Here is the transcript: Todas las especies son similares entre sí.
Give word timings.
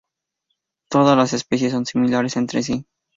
Todas 0.89 1.15
las 1.15 1.33
especies 1.33 1.73
son 1.73 1.85
similares 1.85 2.35
entre 2.35 2.63
sí. 2.63 2.87